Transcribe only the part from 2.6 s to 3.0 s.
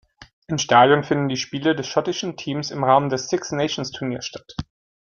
im